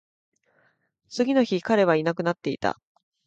[1.09, 2.79] 次の日、彼はいなくなっていた